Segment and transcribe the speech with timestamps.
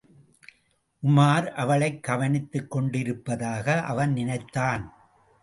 [1.03, 4.93] உமார் அவளைக் கவனித்துக் கொண்டிருப்பதாக அவன் நினைத்தான்.